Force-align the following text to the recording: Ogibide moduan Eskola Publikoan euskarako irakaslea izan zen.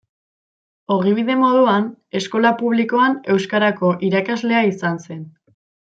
Ogibide 0.95 1.35
moduan 1.41 1.85
Eskola 2.21 2.53
Publikoan 2.63 3.21
euskarako 3.35 3.93
irakaslea 4.11 4.65
izan 4.71 5.03
zen. 5.07 5.25